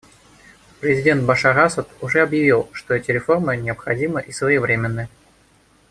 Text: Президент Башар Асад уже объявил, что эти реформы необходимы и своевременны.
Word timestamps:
Президент 0.79 1.25
Башар 1.25 1.59
Асад 1.59 1.87
уже 2.01 2.21
объявил, 2.21 2.69
что 2.71 2.95
эти 2.95 3.11
реформы 3.11 3.55
необходимы 3.55 4.19
и 4.23 4.31
своевременны. 4.31 5.07